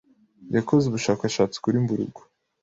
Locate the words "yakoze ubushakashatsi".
0.55-1.57